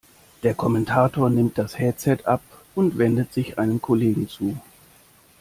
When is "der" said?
0.41-0.55